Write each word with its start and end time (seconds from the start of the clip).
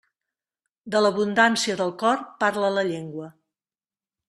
De 0.95 1.01
l'abundància 1.07 1.77
del 1.83 1.93
cor, 2.05 2.25
parla 2.45 2.73
la 2.79 2.87
llengua. 2.91 3.31